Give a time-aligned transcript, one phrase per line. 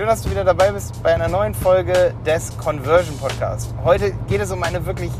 [0.00, 3.68] Schön, dass du wieder dabei bist bei einer neuen Folge des Conversion Podcasts.
[3.84, 5.10] Heute geht es um eine wirklich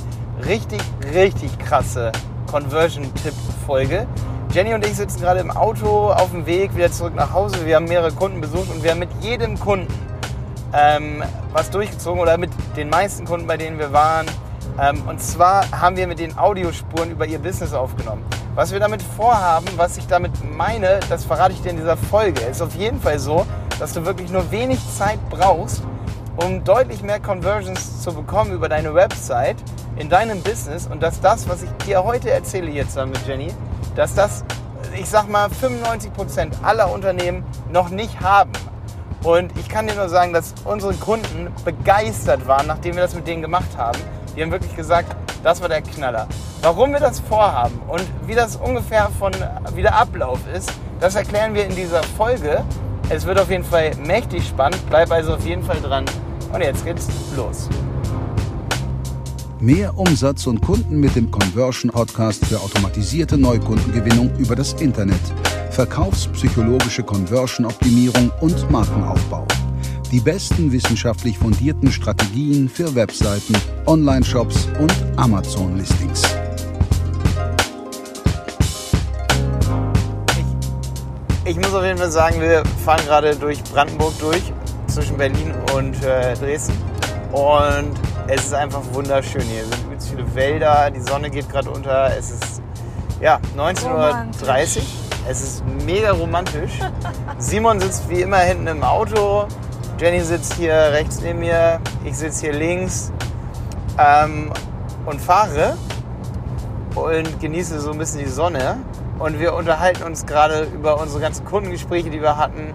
[0.47, 0.81] richtig,
[1.13, 2.11] richtig krasse
[2.51, 4.07] Conversion-Tipp-Folge.
[4.55, 7.67] Jenny und ich sitzen gerade im Auto auf dem Weg wieder zurück nach Hause.
[7.67, 9.93] Wir haben mehrere Kunden besucht und wir haben mit jedem Kunden
[10.73, 11.23] ähm,
[11.53, 14.25] was durchgezogen oder mit den meisten Kunden, bei denen wir waren.
[14.81, 18.25] Ähm, und zwar haben wir mit den Audiospuren über ihr Business aufgenommen.
[18.55, 22.41] Was wir damit vorhaben, was ich damit meine, das verrate ich dir in dieser Folge.
[22.41, 23.45] Es ist auf jeden Fall so,
[23.81, 25.83] dass du wirklich nur wenig Zeit brauchst,
[26.37, 29.57] um deutlich mehr Conversions zu bekommen über deine Website
[29.97, 33.53] in deinem Business und dass das, was ich dir heute erzähle jetzt mit Jenny,
[33.97, 34.45] dass das,
[34.95, 38.53] ich sag mal, 95% aller Unternehmen noch nicht haben.
[39.23, 43.27] Und ich kann dir nur sagen, dass unsere Kunden begeistert waren, nachdem wir das mit
[43.27, 43.99] denen gemacht haben.
[44.37, 46.27] Die haben wirklich gesagt, das war der Knaller.
[46.63, 49.33] Warum wir das vorhaben und wie das ungefähr von
[49.75, 50.71] wie der Ablauf ist,
[51.01, 52.63] das erklären wir in dieser Folge.
[53.13, 54.81] Es wird auf jeden Fall mächtig spannend.
[54.89, 56.05] Bleib also auf jeden Fall dran.
[56.53, 57.69] Und jetzt geht's los.
[59.59, 65.21] Mehr Umsatz und Kunden mit dem Conversion Podcast für automatisierte Neukundengewinnung über das Internet,
[65.71, 69.45] verkaufspsychologische Conversion-Optimierung und Markenaufbau.
[70.13, 73.55] Die besten wissenschaftlich fundierten Strategien für Webseiten,
[73.87, 76.23] Online-Shops und Amazon-Listings.
[81.51, 84.53] Ich, muss auf jeden Fall sagen, wir fahren gerade durch Brandenburg durch,
[84.87, 86.79] zwischen Berlin und äh, Dresden.
[87.33, 87.91] Und
[88.29, 89.63] es ist einfach wunderschön hier.
[89.63, 92.17] Es sind übelst viele Wälder, die Sonne geht gerade unter.
[92.17, 92.63] Es ist
[93.21, 94.83] ja 19.30 Uhr.
[95.29, 96.71] Es ist mega romantisch.
[97.39, 99.49] Simon sitzt wie immer hinten im Auto.
[99.99, 101.81] Jenny sitzt hier rechts neben mir.
[102.05, 103.11] Ich sitze hier links
[103.99, 104.53] ähm,
[105.05, 105.77] und fahre
[106.95, 108.77] und genieße so ein bisschen die Sonne.
[109.21, 112.75] Und wir unterhalten uns gerade über unsere ganzen Kundengespräche, die wir hatten.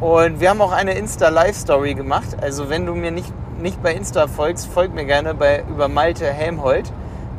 [0.00, 2.36] Und wir haben auch eine Insta-Live-Story gemacht.
[2.40, 6.26] Also wenn du mir nicht nicht bei Insta folgst, folgt mir gerne bei, über Malte
[6.26, 6.92] Helmholt.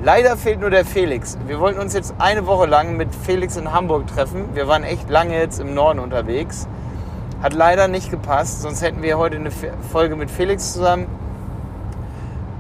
[0.03, 1.37] Leider fehlt nur der Felix.
[1.47, 4.55] Wir wollten uns jetzt eine Woche lang mit Felix in Hamburg treffen.
[4.55, 6.67] Wir waren echt lange jetzt im Norden unterwegs.
[7.41, 9.51] Hat leider nicht gepasst, sonst hätten wir heute eine
[9.91, 11.07] Folge mit Felix zusammen.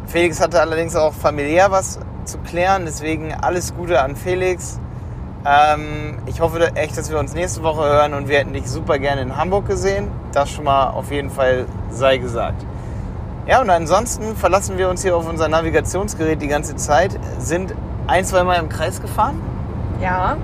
[0.07, 4.79] Felix hatte allerdings auch familiär was zu klären, deswegen alles Gute an Felix.
[5.47, 8.97] Ähm, ich hoffe echt, dass wir uns nächste Woche hören und wir hätten dich super
[8.97, 10.07] gerne in Hamburg gesehen.
[10.31, 12.65] Das schon mal auf jeden Fall sei gesagt.
[13.45, 17.75] Ja, und ansonsten verlassen wir uns hier auf unser Navigationsgerät die ganze Zeit, sind
[18.07, 19.39] ein, zwei Mal im Kreis gefahren.
[20.01, 20.35] Ja,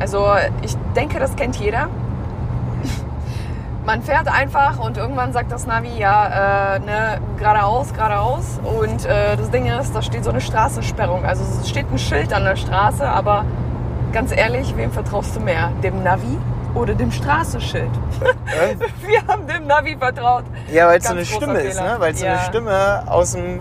[0.00, 0.26] also
[0.62, 1.88] ich denke, das kennt jeder.
[3.86, 8.58] Man fährt einfach und irgendwann sagt das Navi, ja, äh, ne, geradeaus, geradeaus.
[8.64, 11.24] Und äh, das Ding ist, da steht so eine Straßensperrung.
[11.24, 13.44] Also es steht ein Schild an der Straße, aber
[14.12, 15.70] ganz ehrlich, wem vertraust du mehr?
[15.82, 16.38] Dem Navi
[16.74, 17.90] oder dem Straßenschild.
[19.06, 20.44] Wir haben dem Navi vertraut.
[20.72, 21.70] Ja, weil es so eine Stimme Fehler.
[21.70, 21.96] ist, ne?
[21.98, 22.34] Weil es ja.
[22.34, 23.60] so eine Stimme aus dem,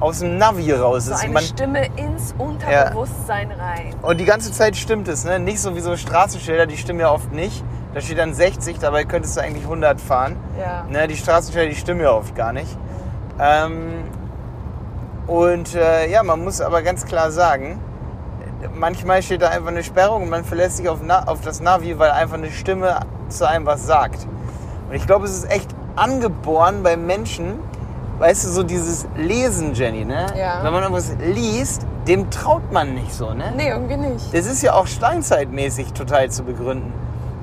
[0.00, 1.18] aus dem Navi raus ist.
[1.18, 3.56] So eine Man, Stimme ins Unterbewusstsein ja.
[3.56, 3.94] rein.
[4.02, 5.38] Und die ganze Zeit stimmt es, ne?
[5.38, 7.62] Nicht so wie so Straßenschilder, die stimmen ja oft nicht.
[7.92, 10.36] Da steht dann 60, dabei könntest du eigentlich 100 fahren.
[10.58, 10.84] Ja.
[10.90, 11.06] Ne?
[11.06, 12.76] Die Straßenschilder, die stimmen ja oft gar nicht.
[13.38, 14.04] Ähm,
[15.28, 17.78] und äh, ja, man muss aber ganz klar sagen,
[18.74, 22.10] manchmal steht da einfach eine Sperrung und man verlässt sich auf, auf das Navi, weil
[22.10, 24.26] einfach eine Stimme zu einem was sagt.
[24.88, 27.58] Und ich glaube, es ist echt angeboren bei Menschen,
[28.18, 30.26] weißt du, so dieses Lesen, Jenny, ne?
[30.36, 30.62] Ja.
[30.62, 33.52] Wenn man irgendwas liest, dem traut man nicht so, ne?
[33.56, 34.32] Nee, irgendwie nicht.
[34.34, 36.92] Das ist ja auch steinzeitmäßig total zu begründen.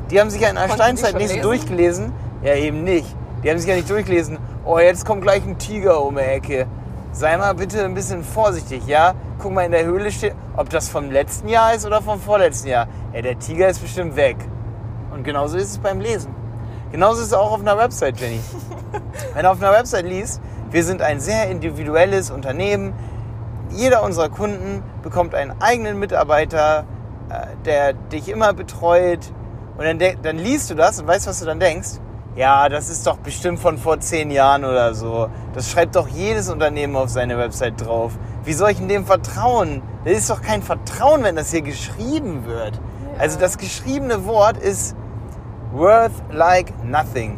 [0.09, 2.12] Die haben sich ja in der Konnten Steinzeit nicht so durchgelesen.
[2.44, 3.16] Ja, eben nicht.
[3.44, 4.38] Die haben sich ja nicht durchgelesen.
[4.66, 6.68] Oh, jetzt kommt gleich ein Tiger um die Ecke.
[7.14, 9.14] Sei mal bitte ein bisschen vorsichtig, ja?
[9.41, 12.69] Guck mal in der Höhle steht, ob das vom letzten Jahr ist oder vom vorletzten
[12.69, 12.88] Jahr.
[13.13, 14.38] Ja, der Tiger ist bestimmt weg.
[15.12, 16.34] Und genauso ist es beim Lesen.
[16.91, 18.40] Genauso ist es auch auf einer Website, Jenny.
[19.34, 22.94] Wenn du auf einer Website liest, wir sind ein sehr individuelles Unternehmen.
[23.72, 26.85] Jeder unserer Kunden bekommt einen eigenen Mitarbeiter,
[27.29, 29.32] äh, der dich immer betreut.
[29.78, 31.99] Und dann, dann liest du das und weißt, was du dann denkst?
[32.35, 35.29] Ja, das ist doch bestimmt von vor zehn Jahren oder so.
[35.53, 38.14] Das schreibt doch jedes Unternehmen auf seine Website drauf.
[38.43, 39.82] Wie soll ich in dem vertrauen?
[40.03, 42.76] Das ist doch kein Vertrauen, wenn das hier geschrieben wird.
[42.76, 43.20] Ja.
[43.20, 44.96] Also das geschriebene Wort ist
[45.72, 47.38] worth like nothing.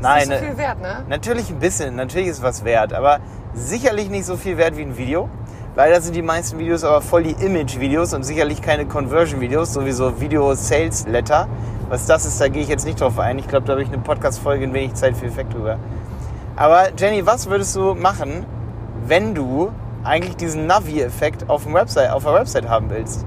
[0.00, 1.04] Nein, ist nicht so viel wert, ne?
[1.08, 3.20] Natürlich ein bisschen, natürlich ist was wert, aber
[3.52, 5.28] sicherlich nicht so viel wert wie ein Video.
[5.76, 11.48] Leider sind die meisten Videos aber voll die Image-Videos und sicherlich keine Conversion-Videos, sowieso Video-Sales-Letter.
[11.88, 13.38] Was das ist, da gehe ich jetzt nicht drauf ein.
[13.38, 15.78] Ich glaube, da habe ich eine Podcast-Folge in wenig Zeit für Effekt drüber.
[16.56, 18.46] Aber Jenny, was würdest du machen,
[19.06, 19.70] wenn du
[20.04, 23.26] eigentlich diesen Navi-Effekt auf, auf der Website haben willst?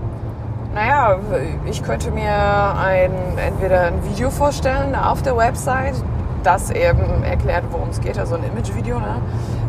[0.74, 1.18] Naja,
[1.66, 5.94] ich könnte mir ein, entweder ein Video vorstellen auf der Website,
[6.44, 9.22] das eben erklärt, worum es geht, also ein Imagevideo ne?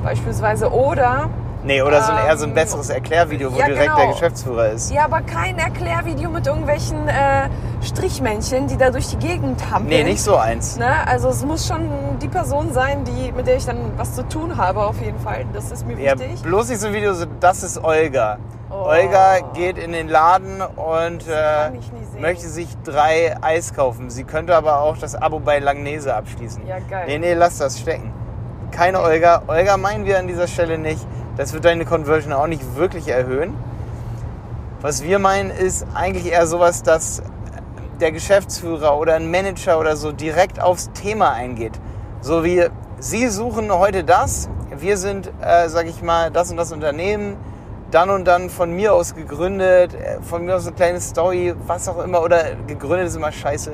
[0.03, 0.73] beispielsweise.
[0.73, 1.29] Oder
[1.65, 3.97] Nee, oder so ein, eher so ein Ähm, besseres Erklärvideo, wo ja, direkt genau.
[3.97, 4.93] der Geschäftsführer ist.
[4.93, 7.49] ja, aber kein Erklärvideo mit irgendwelchen äh,
[7.83, 9.89] Strichmännchen, die da durch die Gegend hampeln.
[9.89, 10.77] Nee, nicht so eins.
[10.77, 11.07] Ne?
[11.07, 11.89] Also es muss schon
[12.21, 15.47] die Person sein, die, mit der ich dann was zu tun habe, auf jeden Fall.
[15.53, 16.43] Das ist mir Ja, wichtig.
[16.43, 18.39] bloß nicht so ein Video, so, das ist Olga.
[18.71, 18.87] Oh.
[18.89, 21.71] Olga geht in den Laden und äh,
[22.21, 24.11] möchte sich drei Eis kaufen.
[24.11, 26.67] Sie könnte aber auch das Abo bei Langnese abschließen.
[26.67, 27.05] Ja, geil.
[27.07, 28.13] Nee, nee, lass das stecken.
[28.71, 29.43] Keine Olga.
[29.47, 31.07] Olga meinen wir an dieser Stelle nicht.
[31.37, 33.55] Das wird deine Conversion auch nicht wirklich erhöhen.
[34.81, 37.23] Was wir meinen, ist eigentlich eher sowas, dass
[38.01, 41.73] der Geschäftsführer oder ein Manager oder so direkt aufs Thema eingeht.
[42.21, 42.65] So wie
[43.01, 44.49] Sie suchen heute das,
[44.79, 47.37] wir sind, äh, sag ich mal, das und das Unternehmen,
[47.91, 51.89] dann und dann von mir aus gegründet, äh, von mir aus eine kleine Story, was
[51.89, 53.73] auch immer, oder gegründet ist immer scheiße.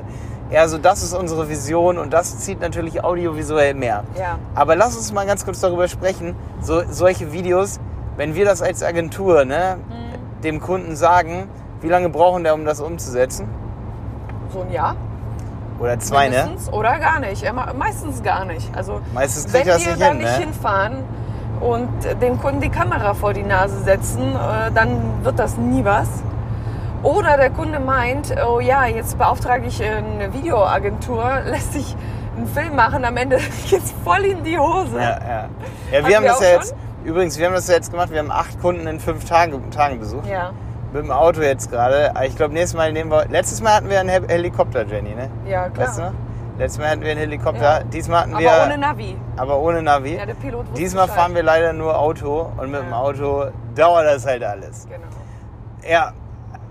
[0.51, 4.03] Ja, so das ist unsere Vision und das zieht natürlich audiovisuell mehr.
[4.19, 4.37] Ja.
[4.53, 7.79] Aber lass uns mal ganz kurz darüber sprechen, so, solche Videos,
[8.17, 10.41] wenn wir das als Agentur ne, Mhm.
[10.43, 11.47] dem Kunden sagen,
[11.79, 13.47] wie lange brauchen der, um das umzusetzen?
[14.51, 14.95] So ein Jahr.
[15.79, 16.43] Oder zwei, ne?
[16.43, 17.43] mindestens, Oder gar nicht.
[17.77, 18.69] Meistens gar nicht.
[18.75, 20.45] Also Meistens wenn wir nicht da hin, nicht ne?
[20.45, 20.97] hinfahren
[21.61, 21.89] und
[22.21, 26.07] dem Kunden die Kamera vor die Nase setzen, äh, dann wird das nie was.
[27.03, 31.95] Oder der Kunde meint, oh ja, jetzt beauftrage ich eine Videoagentur, lässt sich
[32.37, 33.37] einen Film machen, am Ende
[33.69, 34.97] geht's voll in die Hose.
[34.97, 35.49] Ja, ja.
[35.91, 36.55] ja wir haben das ja schon?
[36.59, 39.69] jetzt, übrigens, wir haben das ja jetzt gemacht, wir haben acht Kunden in fünf Tagen,
[39.71, 40.27] Tagen besucht.
[40.27, 40.51] Ja,
[40.93, 42.11] Mit dem Auto jetzt gerade.
[42.15, 45.15] Aber Ich glaube, nächstes Mal nehmen wir, letztes Mal hatten wir einen Hel- Helikopter, Jenny,
[45.15, 45.29] ne?
[45.47, 45.87] ja klar.
[45.87, 46.11] Weißt du noch?
[46.59, 47.83] Letztes Mal hatten wir einen Helikopter, Ja.
[47.83, 49.17] diesmal hatten Aber wir, ohne Navi.
[49.37, 50.15] aber ohne Navi.
[50.17, 51.19] Ja, der Pilot wusste Diesmal Bescheid.
[51.19, 52.97] fahren wir leider nur Auto und mit dem Ja.
[52.97, 53.45] Auto
[53.75, 54.85] dauert das halt alles.
[54.87, 55.89] Genau.
[55.91, 56.11] Ja,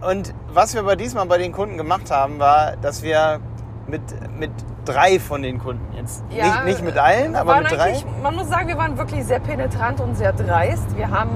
[0.00, 3.40] und was wir aber diesmal bei den Kunden gemacht haben, war, dass wir
[3.86, 4.02] mit,
[4.38, 4.50] mit
[4.84, 7.96] drei von den Kunden jetzt, Ja, nicht, nicht mit allen, aber mit drei.
[8.22, 10.96] Man muss sagen, wir waren wirklich sehr penetrant und sehr dreist.
[10.96, 11.30] Wir haben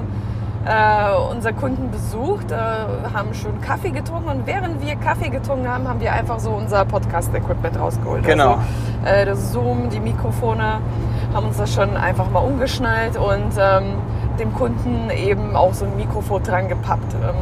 [0.64, 5.86] äh, unsere Kunden besucht, äh, haben schön Kaffee getrunken und während wir Kaffee getrunken haben,
[5.86, 8.24] haben wir einfach so unser Podcast-Equipment rausgeholt.
[8.24, 8.58] Genau.
[9.04, 10.80] Also, äh, das Zoom, die Mikrofone,
[11.34, 13.96] haben uns das schon einfach mal umgeschnallt und ähm,
[14.38, 17.12] dem Kunden eben auch so ein Mikrofon dran gepappt.
[17.14, 17.34] Ähm,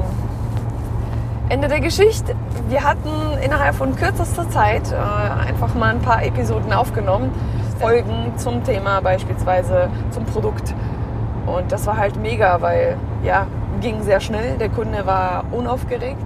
[1.52, 2.34] Ende der Geschichte.
[2.70, 3.10] Wir hatten
[3.44, 7.31] innerhalb von kürzester Zeit äh, einfach mal ein paar Episoden aufgenommen.
[7.78, 10.75] Folgen zum Thema beispielsweise zum Produkt.
[11.44, 13.46] Und das war halt mega, weil ja,
[13.82, 14.56] ging sehr schnell.
[14.56, 16.22] Der Kunde war unaufgeregt.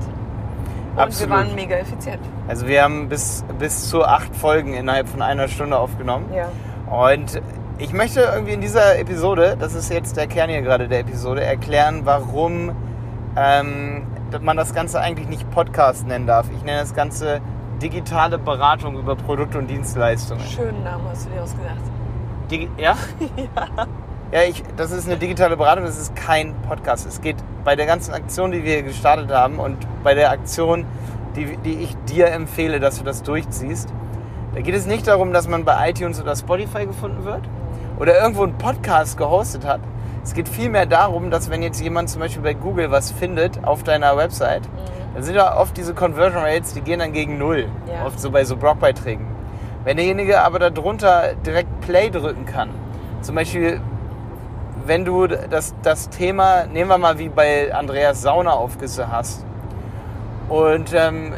[0.95, 1.29] Und Absolut.
[1.29, 2.21] wir waren mega effizient.
[2.47, 6.27] Also wir haben bis, bis zu acht Folgen innerhalb von einer Stunde aufgenommen.
[6.33, 6.51] Ja.
[6.89, 7.43] Und
[7.79, 11.43] ich möchte irgendwie in dieser Episode, das ist jetzt der Kern hier gerade der Episode,
[11.43, 12.71] erklären, warum
[13.37, 14.07] ähm,
[14.41, 16.47] man das Ganze eigentlich nicht Podcast nennen darf.
[16.55, 17.41] Ich nenne das Ganze
[17.81, 20.45] digitale Beratung über Produkte und Dienstleistungen.
[20.47, 21.77] Schönen Namen hast du dir ausgedacht.
[22.51, 22.97] Digi ja?
[24.33, 24.43] ja.
[24.43, 27.07] ich, das ist eine digitale Beratung, das ist kein Podcast.
[27.07, 30.87] Es geht bei der ganzen Aktion, die wir gestartet haben und bei der Aktion,
[31.35, 33.93] die, die ich dir empfehle, dass du das durchziehst,
[34.55, 37.43] da geht es nicht darum, dass man bei iTunes oder Spotify gefunden wird
[37.99, 39.81] oder irgendwo einen Podcast gehostet hat.
[40.27, 43.85] Es geht vielmehr darum, dass wenn jetzt jemand zum Beispiel bei Google was findet auf
[43.85, 44.63] deiner Website,
[45.15, 47.69] dann sind da oft diese Conversion Rates, die gehen dann gegen Null.
[47.87, 48.05] Ja.
[48.05, 49.25] Oft so bei so Blogbeiträgen.
[49.85, 52.71] Wenn derjenige aber darunter direkt Play drücken kann,
[53.21, 53.81] zum Beispiel,
[54.85, 59.47] wenn du das, das Thema, nehmen wir mal wie bei Andreas Saunaaufgüsse hast
[60.49, 61.35] und ähm,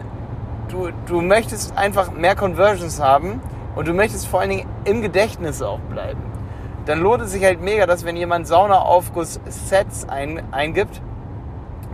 [0.68, 3.42] du, du möchtest einfach mehr Conversions haben
[3.76, 6.22] und du möchtest vor allen Dingen im Gedächtnis auch bleiben,
[6.88, 11.02] dann lohnt es sich halt mega, dass wenn jemand Saunaaufguss-Sets ein, eingibt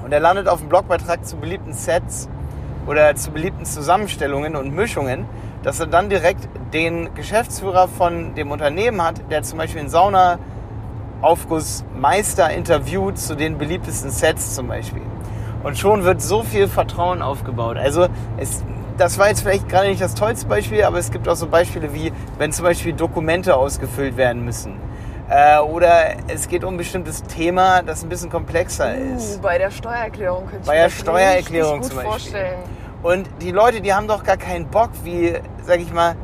[0.05, 2.29] und er landet auf einem Blogbeitrag zu beliebten Sets
[2.87, 5.27] oder zu beliebten Zusammenstellungen und Mischungen,
[5.65, 9.91] dass er dann direkt den Geschäftsführer von dem Unternehmen hat, der zum Beispiel einen
[11.23, 15.03] Saunaaufgussmeister interviewt zu den beliebtesten Sets zum Beispiel.
[15.65, 17.79] Und schon wird so viel Vertrauen aufgebaut.
[17.79, 18.63] Also es,
[18.97, 21.93] das war jetzt vielleicht gerade nicht das tollste Beispiel, aber es gibt auch so Beispiele
[21.95, 24.77] wie, wenn zum Beispiel Dokumente ausgefüllt werden müssen.
[25.29, 29.39] Äh, oder es geht um ein bestimmtes Thema, das ein bisschen komplexer ist.
[29.39, 32.33] Uh, bei der Steuererklärung könnte ich Bei mir der das Steuererklärung richtig zum gut Beispiel.
[32.33, 32.59] vorstellen.
[33.03, 36.15] Und die Leute, die haben doch gar keinen Bock, wie, sag ich mal,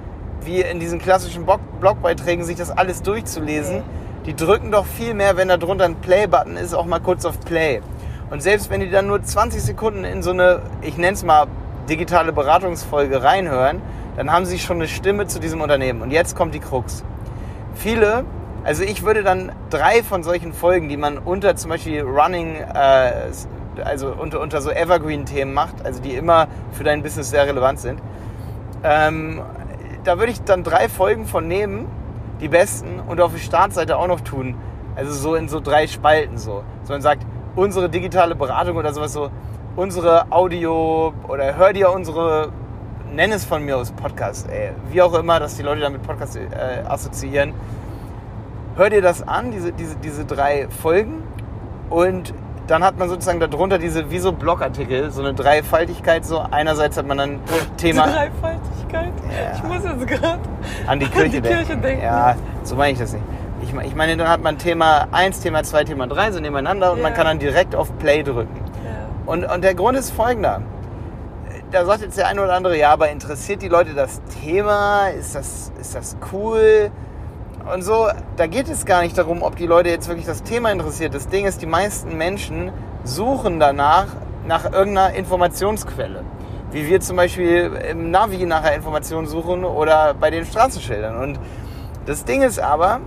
[0.43, 3.83] wie in diesen klassischen Blog Blogbeiträgen sich das alles durchzulesen.
[4.27, 7.41] Die drücken doch viel mehr, wenn da drunter ein Play-Button ist, auch mal kurz auf
[7.41, 7.81] Play.
[8.31, 11.47] Und selbst wenn die dann nur 20 Sekunden in so eine, ich nenne es mal,
[11.91, 13.83] digitale Beratungsfolge reinhören,
[14.17, 16.03] dann haben sie schon eine Stimme zu diesem Unternehmen.
[16.03, 17.05] Und jetzt kommt die Krux.
[17.75, 18.25] Viele,
[18.65, 23.13] also ich würde dann drei von solchen Folgen, die man unter zum Beispiel Running, äh,
[23.85, 28.01] also unter, unter so Evergreen-Themen macht, also die immer für dein Business sehr relevant sind,
[28.83, 29.43] ähm,
[30.05, 31.87] da würde ich dann drei Folgen von nehmen,
[32.41, 34.55] die besten, und auf die Startseite auch noch tun.
[34.97, 36.65] Also so in so drei Spalten so.
[36.85, 37.25] So man sagt,
[37.57, 39.31] unsere digitale Beratung oder sowas so,
[39.77, 42.51] unsere Audio oder hör dir unsere,
[43.13, 44.71] nenn es von mir aus Podcast, ey.
[44.91, 46.41] Wie auch immer, dass die Leute damit Podcast äh,
[46.89, 47.53] assoziieren.
[48.77, 51.23] Hör dir das an, diese, diese, diese drei Folgen
[51.91, 52.33] und
[52.67, 56.25] dann hat man sozusagen darunter diese, wie so Blogartikel, so eine Dreifaltigkeit.
[56.25, 57.41] So einerseits hat man dann
[57.79, 59.13] Thema Dreifaltigkeit?
[59.29, 59.57] Ja.
[59.57, 60.39] Ich muss jetzt gerade
[60.87, 62.05] an die Kirche, die Kirche denken.
[62.05, 63.25] Ja, so meine ich das nicht.
[63.63, 67.03] Ich, ich meine, dann hat man Thema 1, Thema 2, Thema 3 so nebeneinander und
[67.03, 67.17] man Ja.
[67.17, 68.61] kann dann direkt auf Play drücken.
[69.31, 70.61] Und, und der Grund ist folgender.
[71.71, 75.07] Da sagt jetzt der eine oder andere, ja, aber interessiert die Leute das Thema?
[75.07, 76.91] Ist das, ist das cool?
[77.73, 80.73] Und so, da geht es gar nicht darum, ob die Leute jetzt wirklich das Thema
[80.73, 81.15] interessiert.
[81.15, 82.73] Das Ding ist, die meisten Menschen
[83.05, 84.09] suchen danach
[84.49, 86.25] nach irgendeiner Informationsquelle.
[86.73, 91.17] Wie wir zum Beispiel im Navi nachher Informationen suchen oder bei den Straßenschildern.
[91.17, 91.39] Und
[92.05, 92.99] das Ding ist aber,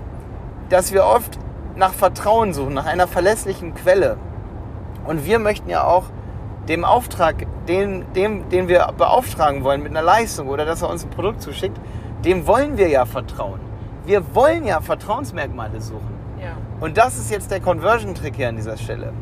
[0.69, 1.37] dass wir oft
[1.75, 4.15] nach Vertrauen suchen, nach einer verlässlichen Quelle.
[5.05, 6.05] Und wir möchten ja auch
[6.67, 11.03] dem Auftrag, den, dem, den wir beauftragen wollen mit einer Leistung oder dass er uns
[11.03, 11.77] ein Produkt zuschickt,
[12.23, 13.59] dem wollen wir ja vertrauen.
[14.05, 16.13] Wir wollen ja Vertrauensmerkmale suchen.
[16.41, 16.51] Ja.
[16.79, 19.13] Und das ist jetzt der Conversion-Trick hier an dieser Stelle.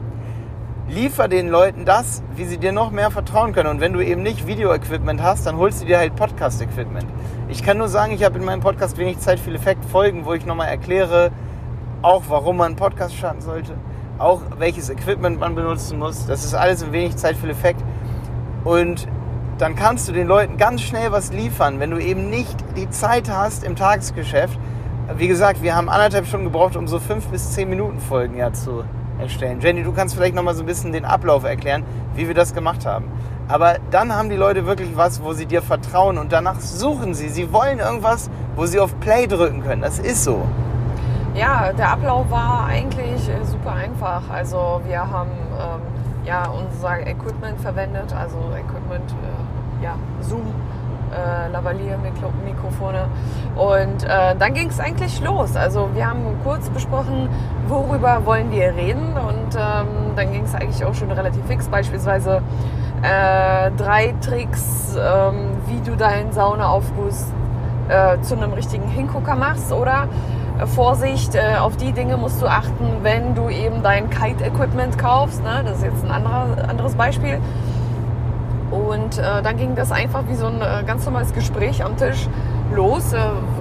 [0.87, 3.69] Liefer den Leuten das, wie sie dir noch mehr vertrauen können.
[3.69, 7.05] Und wenn du eben nicht Video-Equipment hast, dann holst du dir halt Podcast-Equipment.
[7.47, 10.33] Ich kann nur sagen, ich habe in meinem Podcast wenig Zeit, viel Effekt Folgen, wo
[10.33, 11.31] ich nochmal erkläre,
[12.01, 13.75] auch warum man einen Podcast starten sollte,
[14.17, 16.25] auch welches Equipment man benutzen muss.
[16.25, 17.83] Das ist alles in wenig Zeit, viel Effekt.
[18.63, 19.07] Und
[19.57, 23.29] dann kannst du den Leuten ganz schnell was liefern, wenn du eben nicht die Zeit
[23.29, 24.57] hast im Tagesgeschäft.
[25.17, 28.53] Wie gesagt, wir haben anderthalb Stunden gebraucht, um so fünf bis zehn Minuten Folgen ja
[28.53, 28.83] zu
[29.19, 29.59] erstellen.
[29.61, 31.83] Jenny, du kannst vielleicht noch mal so ein bisschen den Ablauf erklären,
[32.15, 33.05] wie wir das gemacht haben.
[33.47, 37.29] Aber dann haben die Leute wirklich was, wo sie dir vertrauen und danach suchen sie.
[37.29, 39.81] Sie wollen irgendwas, wo sie auf Play drücken können.
[39.81, 40.47] Das ist so.
[41.33, 44.21] Ja, der Ablauf war eigentlich äh, super einfach.
[44.29, 45.81] Also wir haben ähm,
[46.25, 50.53] ja unser Equipment verwendet, also Equipment, äh, ja, Zoom,
[51.11, 53.07] äh, Lavalier-Mikrofone.
[53.55, 55.55] Und äh, dann ging es eigentlich los.
[55.55, 57.29] Also wir haben kurz besprochen,
[57.67, 61.69] worüber wollen wir reden und ähm, dann ging es eigentlich auch schon relativ fix.
[61.69, 62.41] Beispielsweise
[63.03, 67.31] äh, drei Tricks, ähm, wie du deinen Saunaaufguss
[67.87, 70.07] äh, zu einem richtigen Hingucker machst oder
[70.67, 75.43] Vorsicht, äh, auf die Dinge musst du achten, wenn du eben dein Kite-Equipment kaufst.
[75.43, 75.61] Ne?
[75.65, 77.39] Das ist jetzt ein anderer, anderes Beispiel.
[78.71, 82.27] Und äh, dann ging das einfach wie so ein äh, ganz normales Gespräch am Tisch
[82.73, 83.11] los.
[83.11, 83.17] Äh,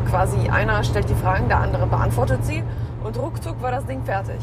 [0.09, 2.62] quasi einer stellt die Fragen, der andere beantwortet sie.
[3.02, 4.37] Und ruckzuck war das Ding fertig.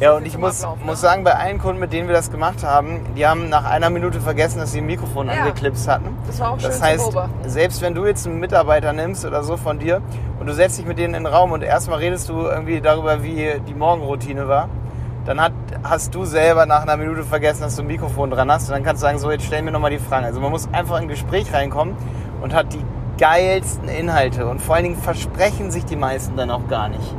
[0.00, 0.84] Ja, So und viel ich muss, Ablauf, ne?
[0.86, 3.90] muss sagen, bei allen Kunden, mit denen wir das gemacht haben, die haben nach einer
[3.90, 5.32] Minute vergessen, dass sie ein Mikrofon Ja.
[5.42, 6.16] angeklipst hatten.
[6.26, 7.32] Das war auch schön Das heißt, beobachten.
[7.48, 10.00] selbst wenn du jetzt einen Mitarbeiter nimmst oder so von dir
[10.40, 13.22] und du setzt dich mit denen in den Raum und erstmal redest du irgendwie darüber,
[13.22, 14.68] wie die Morgenroutine war,
[15.24, 15.52] dann hat,
[15.82, 18.84] hast du selber nach einer Minute vergessen, dass du ein Mikrofon dran hast und dann
[18.84, 20.24] kannst du sagen, so jetzt stell mir nochmal die Fragen.
[20.24, 21.96] Also man muss einfach in ein Gespräch reinkommen
[22.40, 22.82] und hat die
[23.18, 27.14] geilsten Inhalte und vor allen Dingen versprechen sich die meisten dann auch gar nicht.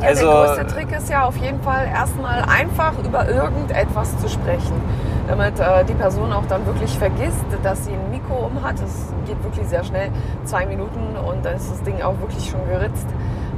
[0.00, 4.28] Ja, also, der größte Trick ist ja auf jeden Fall erstmal einfach über irgendetwas zu
[4.28, 4.80] sprechen,
[5.28, 8.80] damit äh, die Person auch dann wirklich vergisst, dass sie ein Mikro um hat.
[8.80, 10.10] Das geht wirklich sehr schnell,
[10.44, 13.06] zwei Minuten und dann ist das Ding auch wirklich schon geritzt.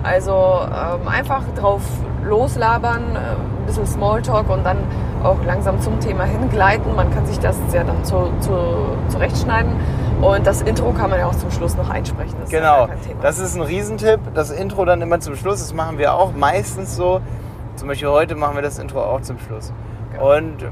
[0.03, 1.83] Also ähm, einfach drauf
[2.25, 4.79] loslabern, äh, ein bisschen Smalltalk und dann
[5.23, 6.95] auch langsam zum Thema hingleiten.
[6.97, 8.53] Man kann sich das ja dann zu, zu,
[9.09, 9.73] zurechtschneiden
[10.23, 12.35] und das Intro kann man ja auch zum Schluss noch einsprechen.
[12.41, 14.21] Das ist ja Genau, das ist ein Riesentipp.
[14.35, 17.21] Das Intro dann immer zum Schluss, das machen wir auch meistens so.
[17.77, 19.73] Zum Beispiel heute machen wir das Intro auch zum Schluss.
[20.13, 20.37] Genau.
[20.37, 20.63] Und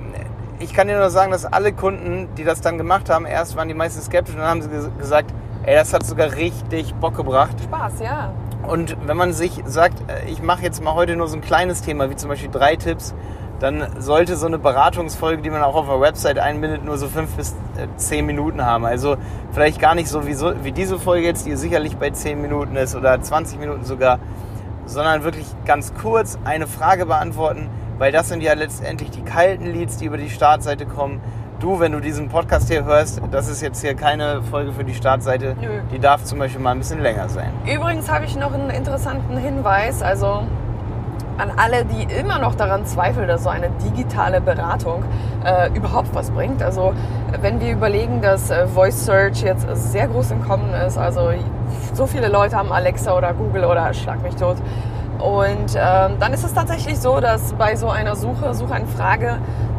[0.60, 3.68] ich kann dir nur sagen, dass alle Kunden, die das dann gemacht haben, erst waren
[3.68, 5.32] die meisten skeptisch und dann haben sie ges- gesagt,
[5.64, 7.54] ey, das hat sogar richtig Bock gebracht.
[7.62, 8.32] Spaß, ja.
[8.66, 11.82] Und wenn man sich sagt, äh, ich mache jetzt mal heute nur so ein kleines
[11.82, 13.14] Thema, wie zum Beispiel drei Tipps,
[13.60, 17.34] dann sollte so eine Beratungsfolge, die man auch auf der Website einbindet, nur so fünf
[17.36, 18.84] bis äh, zehn Minuten haben.
[18.84, 19.16] Also
[19.52, 22.76] vielleicht gar nicht so wie, so wie diese Folge jetzt, die sicherlich bei zehn Minuten
[22.76, 24.18] ist oder 20 Minuten sogar,
[24.86, 29.98] sondern wirklich ganz kurz eine Frage beantworten, weil das sind ja letztendlich die kalten Leads,
[29.98, 31.20] die über die Startseite kommen.
[31.60, 34.94] Du, wenn du diesen Podcast hier hörst, das ist jetzt hier keine Folge für die
[34.94, 35.56] Startseite.
[35.60, 35.68] Nö.
[35.92, 37.52] Die darf zum Beispiel mal ein bisschen länger sein.
[37.66, 40.44] Übrigens habe ich noch einen interessanten Hinweis, also
[41.38, 45.04] an alle, die immer noch daran zweifeln, dass so eine digitale Beratung
[45.44, 46.62] äh, überhaupt was bringt.
[46.62, 46.92] Also
[47.40, 51.30] wenn wir überlegen, dass äh, Voice Search jetzt sehr groß im Kommen ist, also
[51.94, 54.56] so viele Leute haben Alexa oder Google oder Schlag mich tot.
[55.18, 59.38] Und ähm, dann ist es tatsächlich so, dass bei so einer Suche, Suchanfrage,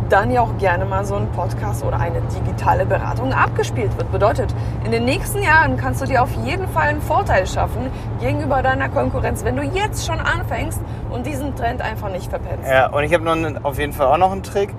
[0.10, 4.12] dann ja auch gerne mal so ein Podcast oder eine digitale Beratung abgespielt wird.
[4.12, 4.54] Bedeutet,
[4.84, 8.90] in den nächsten Jahren kannst du dir auf jeden Fall einen Vorteil schaffen gegenüber deiner
[8.90, 10.80] Konkurrenz, wenn du jetzt schon anfängst
[11.12, 12.68] und diesen Trend einfach nicht verpennst.
[12.68, 14.74] Ja, und ich habe noch auf jeden Fall auch noch einen Trick.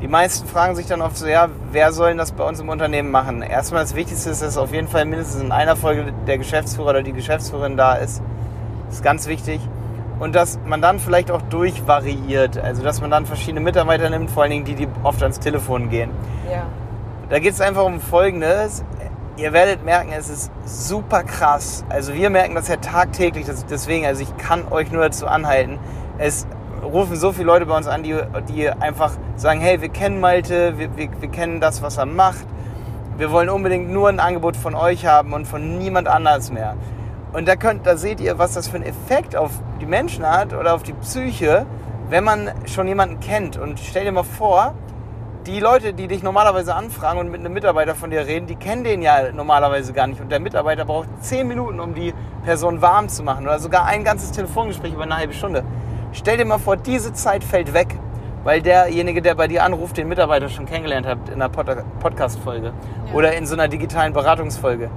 [0.00, 2.68] Die meisten fragen sich dann oft so, ja, wer soll denn das bei uns im
[2.68, 3.42] Unternehmen machen?
[3.42, 7.02] Erstmal das Wichtigste ist, dass auf jeden Fall mindestens in einer Folge der Geschäftsführer oder
[7.02, 8.20] die Geschäftsführerin da ist.
[8.86, 9.60] Das ist ganz wichtig.
[10.22, 12.56] Und dass man dann vielleicht auch durchvariiert.
[12.56, 15.90] Also, dass man dann verschiedene Mitarbeiter nimmt, vor allen Dingen die, die oft ans Telefon
[15.90, 16.10] gehen.
[16.48, 16.62] Ja.
[17.28, 18.84] Da geht es einfach um Folgendes.
[19.36, 21.84] Ihr werdet merken, es ist super krass.
[21.88, 25.80] Also wir merken das ja tagtäglich, deswegen, also ich kann euch nur dazu anhalten.
[26.18, 26.46] Es
[26.84, 28.16] rufen so viele Leute bei uns an, die,
[28.48, 32.46] die einfach sagen, hey, wir kennen Malte, wir, wir, wir kennen das, was er macht.
[33.16, 36.76] Wir wollen unbedingt nur ein Angebot von euch haben und von niemand anders mehr.
[37.32, 40.52] Und da, könnt, da seht ihr, was das für einen Effekt auf die Menschen hat
[40.52, 41.66] oder auf die Psyche,
[42.10, 43.56] wenn man schon jemanden kennt.
[43.56, 44.74] Und stell dir mal vor,
[45.46, 48.84] die Leute, die dich normalerweise anfragen und mit einem Mitarbeiter von dir reden, die kennen
[48.84, 50.20] den ja normalerweise gar nicht.
[50.20, 53.46] Und der Mitarbeiter braucht zehn Minuten, um die Person warm zu machen.
[53.46, 55.64] Oder sogar ein ganzes Telefongespräch über eine halbe Stunde.
[56.12, 57.96] Stell dir mal vor, diese Zeit fällt weg,
[58.44, 61.66] weil derjenige, der bei dir anruft, den Mitarbeiter schon kennengelernt hat in einer Pod
[62.00, 62.66] Podcast-Folge
[63.06, 63.14] ja.
[63.14, 64.90] oder in so einer digitalen Beratungsfolge.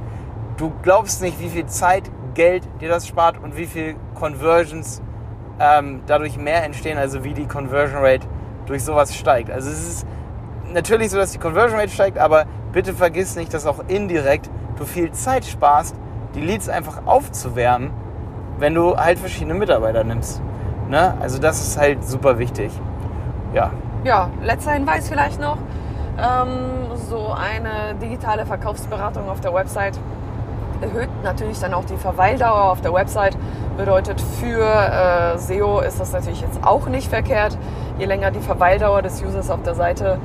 [0.57, 2.03] Du glaubst nicht, wie viel Zeit,
[2.35, 5.01] Geld dir das spart und wie viel Conversions
[5.59, 8.27] ähm, dadurch mehr entstehen, also wie die Conversion Rate
[8.67, 9.49] durch sowas steigt.
[9.49, 10.07] Also es ist
[10.71, 14.85] natürlich so, dass die Conversion Rate steigt, aber bitte vergiss nicht, dass auch indirekt du
[14.85, 15.95] viel Zeit sparst,
[16.35, 17.91] die Leads einfach aufzuwärmen,
[18.59, 20.41] wenn du halt verschiedene Mitarbeiter nimmst.
[20.89, 21.15] Ne?
[21.19, 22.71] Also das ist halt super wichtig.
[23.53, 23.71] Ja.
[24.03, 25.57] Ja, letzter Hinweis vielleicht noch.
[26.17, 29.97] Ähm, so eine digitale Verkaufsberatung auf der Website
[30.81, 33.37] erhöht natürlich dann auch die Verweildauer auf der Website.
[33.77, 37.57] Bedeutet für äh, SEO ist das natürlich jetzt auch nicht verkehrt.
[37.97, 40.19] Je länger die Verweildauer des Users auf der Seite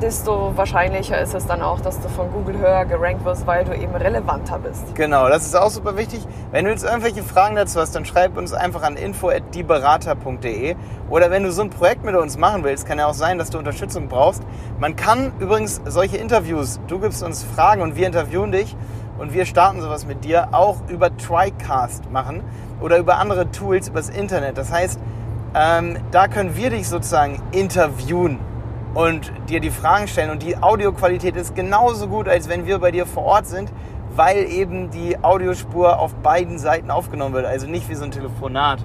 [0.00, 3.74] desto wahrscheinlicher ist es dann auch, dass du von Google höher gerankt wirst, weil du
[3.74, 4.94] eben relevanter bist.
[4.94, 6.20] Genau, das ist auch super wichtig.
[6.50, 10.76] Wenn du jetzt irgendwelche Fragen dazu hast, dann schreib uns einfach an info@dieberater.de
[11.08, 13.50] oder wenn du so ein Projekt mit uns machen willst, kann ja auch sein, dass
[13.50, 14.42] du Unterstützung brauchst.
[14.78, 18.76] Man kann übrigens solche Interviews, du gibst uns Fragen und wir interviewen dich
[19.18, 22.42] und wir starten sowas mit dir auch über TriCast machen
[22.80, 24.58] oder über andere Tools übers Internet.
[24.58, 24.98] Das heißt,
[25.54, 28.38] ähm, da können wir dich sozusagen interviewen
[28.94, 30.30] und dir die Fragen stellen.
[30.30, 33.72] Und die Audioqualität ist genauso gut, als wenn wir bei dir vor Ort sind,
[34.16, 37.46] weil eben die Audiospur auf beiden Seiten aufgenommen wird.
[37.46, 38.84] Also nicht wie so ein Telefonat.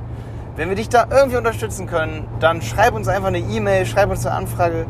[0.55, 4.25] Wenn wir dich da irgendwie unterstützen können, dann schreib uns einfach eine E-Mail, schreib uns
[4.25, 4.85] eine Anfrage.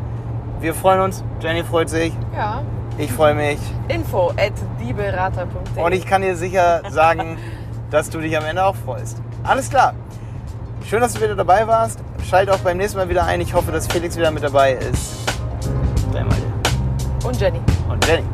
[0.61, 1.23] Wir freuen uns.
[1.41, 2.13] Jenny freut sich.
[2.35, 2.63] Ja.
[2.99, 3.57] Ich freue mich.
[3.87, 5.81] Info at dieberater.de.
[5.81, 7.37] Und ich kann dir sicher sagen,
[7.91, 9.21] dass du dich am Ende auch freust.
[9.41, 9.93] Alles klar.
[10.85, 11.99] Schön, dass du wieder dabei warst.
[12.29, 13.39] Schalt auch beim nächsten Mal wieder ein.
[13.39, 15.15] Ich hoffe, dass Felix wieder mit dabei ist.
[16.11, 16.43] Dein Malte.
[17.23, 17.61] Und Jenny.
[17.89, 18.25] Und Jenny.